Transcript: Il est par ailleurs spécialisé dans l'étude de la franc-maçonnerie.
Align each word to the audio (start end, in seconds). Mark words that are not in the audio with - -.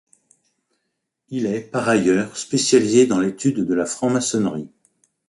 Il 1.29 1.45
est 1.45 1.61
par 1.61 1.87
ailleurs 1.87 2.35
spécialisé 2.35 3.05
dans 3.05 3.19
l'étude 3.19 3.59
de 3.67 3.73
la 3.75 3.85
franc-maçonnerie. 3.85 4.71